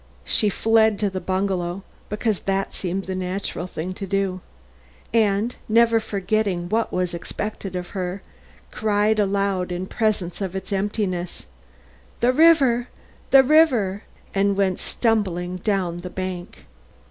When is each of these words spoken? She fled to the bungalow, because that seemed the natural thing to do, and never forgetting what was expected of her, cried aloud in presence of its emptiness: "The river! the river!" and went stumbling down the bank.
She 0.25 0.49
fled 0.49 0.97
to 0.97 1.11
the 1.11 1.21
bungalow, 1.21 1.83
because 2.09 2.39
that 2.39 2.73
seemed 2.73 3.03
the 3.05 3.13
natural 3.13 3.67
thing 3.67 3.93
to 3.93 4.07
do, 4.07 4.41
and 5.13 5.55
never 5.69 5.99
forgetting 5.99 6.69
what 6.69 6.91
was 6.91 7.13
expected 7.13 7.75
of 7.75 7.89
her, 7.89 8.23
cried 8.71 9.19
aloud 9.19 9.71
in 9.71 9.85
presence 9.85 10.41
of 10.41 10.55
its 10.55 10.73
emptiness: 10.73 11.45
"The 12.19 12.33
river! 12.33 12.87
the 13.29 13.43
river!" 13.43 14.01
and 14.33 14.57
went 14.57 14.79
stumbling 14.79 15.57
down 15.57 15.97
the 15.97 16.09
bank. 16.09 16.65